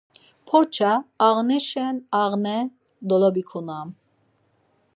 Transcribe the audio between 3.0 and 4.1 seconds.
dolovikunam.